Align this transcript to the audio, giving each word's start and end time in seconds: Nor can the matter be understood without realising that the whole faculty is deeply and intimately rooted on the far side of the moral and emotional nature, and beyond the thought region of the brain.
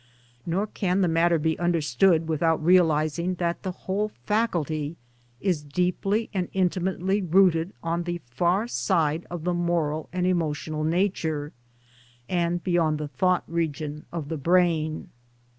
Nor 0.47 0.65
can 0.65 1.01
the 1.01 1.07
matter 1.07 1.37
be 1.37 1.59
understood 1.59 2.27
without 2.27 2.65
realising 2.65 3.35
that 3.35 3.61
the 3.61 3.71
whole 3.85 4.09
faculty 4.25 4.97
is 5.39 5.61
deeply 5.61 6.27
and 6.33 6.49
intimately 6.53 7.21
rooted 7.21 7.71
on 7.83 8.05
the 8.05 8.17
far 8.25 8.67
side 8.67 9.27
of 9.29 9.43
the 9.43 9.53
moral 9.53 10.09
and 10.11 10.25
emotional 10.25 10.83
nature, 10.83 11.53
and 12.27 12.63
beyond 12.63 12.97
the 12.97 13.09
thought 13.09 13.43
region 13.47 14.07
of 14.11 14.29
the 14.29 14.37
brain. 14.37 15.11